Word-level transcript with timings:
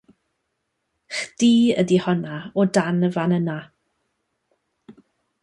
Chdi 1.17 1.49
ydi 1.83 1.99
honna 2.07 2.39
o 2.61 2.65
dan 2.79 3.07
y 3.09 3.11
fan 3.19 3.37
yna 3.39 3.59